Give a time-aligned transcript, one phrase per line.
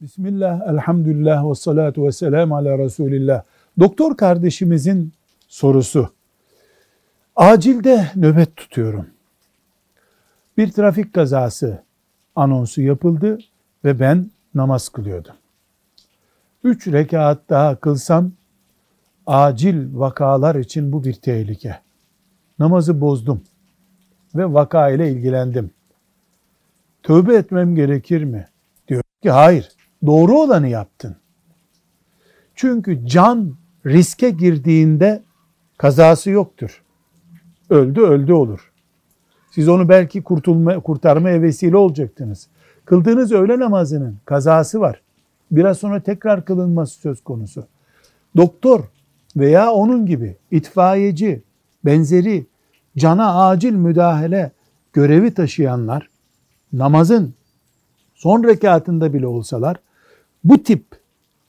[0.00, 3.42] Bismillah, elhamdülillah ve salatu ve selamu ala Resulillah.
[3.78, 5.12] Doktor kardeşimizin
[5.48, 6.10] sorusu.
[7.36, 9.06] Acilde nöbet tutuyorum.
[10.56, 11.82] Bir trafik kazası
[12.36, 13.38] anonsu yapıldı
[13.84, 15.34] ve ben namaz kılıyordum.
[16.64, 18.32] Üç rekat daha kılsam
[19.26, 21.80] acil vakalar için bu bir tehlike.
[22.58, 23.42] Namazı bozdum
[24.34, 25.70] ve vaka ile ilgilendim.
[27.02, 28.48] Tövbe etmem gerekir mi?
[28.88, 29.79] Diyor ki hayır.
[30.06, 31.16] Doğru olanı yaptın.
[32.54, 33.54] Çünkü can
[33.86, 35.22] riske girdiğinde
[35.78, 36.82] kazası yoktur.
[37.70, 38.72] Öldü öldü olur.
[39.50, 42.48] Siz onu belki kurtulma, kurtarmaya vesile olacaktınız.
[42.84, 45.02] Kıldığınız öğle namazının kazası var.
[45.50, 47.66] Biraz sonra tekrar kılınması söz konusu.
[48.36, 48.80] Doktor
[49.36, 51.42] veya onun gibi itfaiyeci,
[51.84, 52.46] benzeri
[52.98, 54.52] cana acil müdahale
[54.92, 56.10] görevi taşıyanlar
[56.72, 57.34] namazın
[58.14, 59.76] son rekatında bile olsalar
[60.44, 60.84] bu tip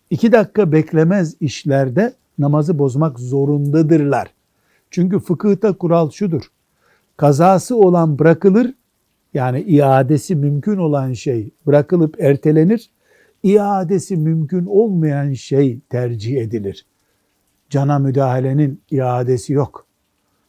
[0.10, 4.28] iki dakika beklemez işlerde namazı bozmak zorundadırlar.
[4.92, 6.52] Çünkü fıkıhta kural şudur.
[7.18, 8.74] Kazası olan bırakılır,
[9.34, 12.90] yani iadesi mümkün olan şey bırakılıp ertelenir.
[13.44, 16.86] İadesi mümkün olmayan şey tercih edilir.
[17.70, 19.86] Cana müdahalenin iadesi yok.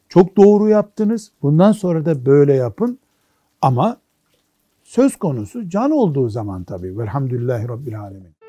[0.08, 1.30] Çok doğru yaptınız.
[1.42, 2.98] Bundan sonra da böyle yapın.
[3.62, 3.96] Ama
[4.92, 6.98] söz konusu can olduğu zaman tabii.
[6.98, 8.41] Velhamdülillahi Rabbil Alemin.